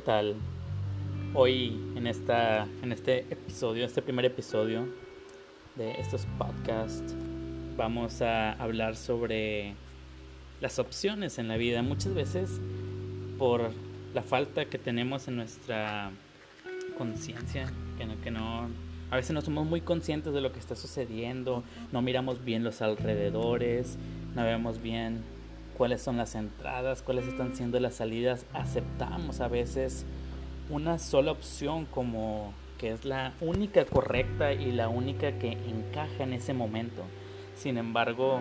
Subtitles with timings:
[0.00, 0.36] tal?
[1.34, 4.86] Hoy en, esta, en este episodio, este primer episodio
[5.76, 7.14] de estos podcasts,
[7.76, 9.74] vamos a hablar sobre
[10.62, 11.82] las opciones en la vida.
[11.82, 12.58] Muchas veces
[13.38, 13.70] por
[14.14, 16.10] la falta que tenemos en nuestra
[16.96, 18.68] conciencia, que no, que no,
[19.10, 22.80] a veces no somos muy conscientes de lo que está sucediendo, no miramos bien los
[22.80, 23.98] alrededores,
[24.34, 25.22] no vemos bien
[25.82, 28.46] cuáles son las entradas, cuáles están siendo las salidas.
[28.52, 30.06] Aceptamos a veces
[30.70, 36.34] una sola opción como que es la única correcta y la única que encaja en
[36.34, 37.02] ese momento.
[37.56, 38.40] Sin embargo,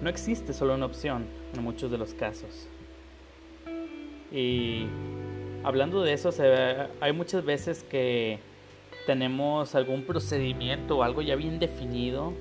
[0.00, 2.66] no existe solo una opción en muchos de los casos.
[4.32, 4.86] Y
[5.62, 6.30] hablando de eso,
[7.02, 8.38] hay muchas veces que
[9.04, 12.32] tenemos algún procedimiento o algo ya bien definido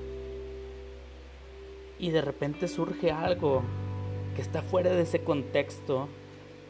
[2.00, 3.64] y de repente surge algo
[4.36, 6.08] que está fuera de ese contexto,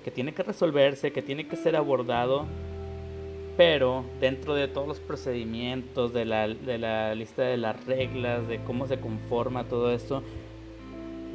[0.03, 2.45] que tiene que resolverse, que tiene que ser abordado,
[3.57, 8.59] pero dentro de todos los procedimientos, de la, de la lista de las reglas, de
[8.63, 10.23] cómo se conforma todo esto,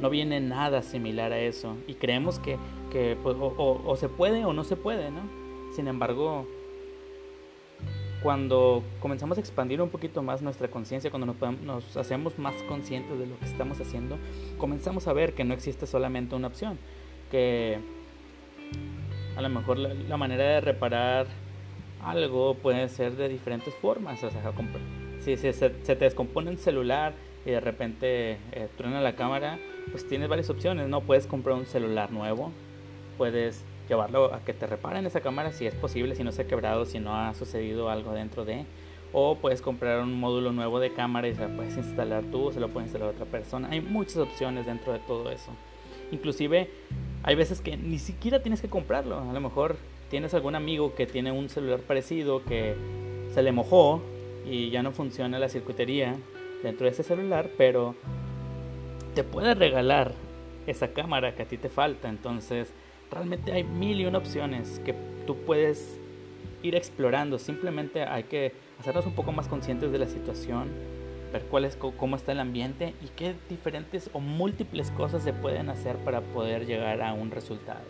[0.01, 1.75] no viene nada similar a eso.
[1.87, 2.57] Y creemos que,
[2.91, 5.21] que pues, o, o se puede o no se puede, ¿no?
[5.75, 6.47] Sin embargo,
[8.23, 11.35] cuando comenzamos a expandir un poquito más nuestra conciencia, cuando
[11.65, 14.17] nos, hacemos más conscientes de lo que estamos haciendo,
[14.57, 16.79] comenzamos a ver que no existe solamente una opción,
[17.29, 17.79] que
[19.35, 21.27] a lo mejor la, manera de reparar
[22.01, 24.23] algo puede ser de diferentes formas.
[24.23, 24.53] O sea,
[25.19, 27.13] si se, te descompone un celular
[27.45, 29.59] y de repente eh, truena la cámara,
[29.91, 31.01] pues tienes varias opciones, ¿no?
[31.01, 32.53] Puedes comprar un celular nuevo,
[33.17, 36.47] puedes llevarlo a que te reparen esa cámara si es posible, si no se ha
[36.47, 38.65] quebrado, si no ha sucedido algo dentro de.
[39.11, 42.59] O puedes comprar un módulo nuevo de cámara y se lo puedes instalar tú, se
[42.59, 43.69] lo puede instalar otra persona.
[43.69, 45.51] Hay muchas opciones dentro de todo eso.
[46.11, 46.69] Inclusive
[47.23, 49.19] hay veces que ni siquiera tienes que comprarlo.
[49.19, 49.77] A lo mejor
[50.09, 52.75] tienes algún amigo que tiene un celular parecido que
[53.33, 54.01] se le mojó
[54.45, 56.15] y ya no funciona la circuitería
[56.61, 57.95] dentro de ese celular, pero
[59.15, 60.13] te puede regalar
[60.67, 62.09] esa cámara que a ti te falta.
[62.09, 62.73] Entonces,
[63.11, 65.99] realmente hay mil y una opciones que tú puedes
[66.61, 67.39] ir explorando.
[67.39, 70.69] Simplemente hay que hacernos un poco más conscientes de la situación,
[71.31, 75.69] ver cuál es, cómo está el ambiente y qué diferentes o múltiples cosas se pueden
[75.69, 77.83] hacer para poder llegar a un resultado.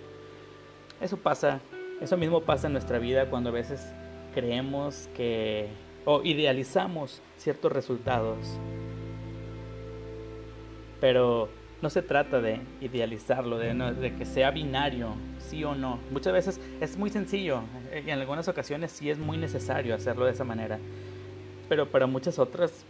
[1.01, 1.59] Eso pasa,
[2.01, 3.94] eso mismo pasa en nuestra vida cuando a veces
[4.34, 5.68] creemos que
[6.06, 8.38] o idealizamos ciertos resultados.
[11.00, 11.50] Pero
[11.83, 15.99] no se trata de idealizarlo, de, que sea binario, sí o no.
[16.11, 17.59] Muchas veces es muy sencillo
[17.94, 20.79] y en algunas ocasiones sí es muy necesario hacerlo de esa manera.
[21.67, 22.85] Pero para muchas otras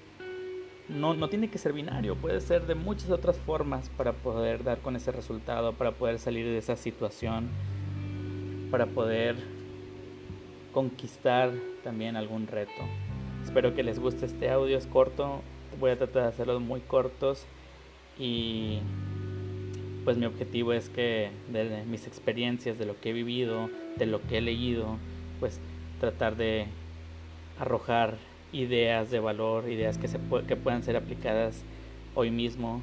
[0.88, 4.78] no, no tiene que ser binario, puede ser de muchas otras formas para poder dar
[4.78, 7.50] con ese resultado, para poder salir de esa situación,
[8.70, 9.38] para poder
[10.72, 11.52] conquistar
[11.84, 12.84] también algún reto.
[13.44, 15.42] Espero que les guste este audio, es corto,
[15.80, 17.48] voy a tratar de hacerlos muy cortos
[18.18, 18.80] y
[20.04, 24.22] pues mi objetivo es que de mis experiencias, de lo que he vivido, de lo
[24.22, 24.98] que he leído,
[25.40, 25.60] pues
[26.00, 26.68] tratar de
[27.60, 28.18] arrojar
[28.52, 31.64] ideas de valor, ideas que, se que puedan ser aplicadas
[32.16, 32.82] hoy mismo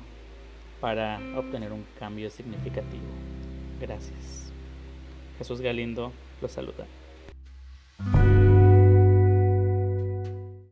[0.81, 3.05] para obtener un cambio significativo.
[3.81, 4.53] Gracias.
[5.39, 6.87] Jesús Galindo los saluda.